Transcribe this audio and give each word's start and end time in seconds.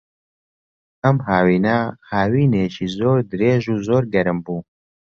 ئەم 1.03 1.17
هاوینە، 1.27 1.77
هاوینێکی 2.11 2.87
زۆر 2.97 3.19
درێژ 3.31 3.63
و 3.73 3.77
زۆر 3.87 4.03
گەرم 4.13 4.39
بوو. 4.45 4.59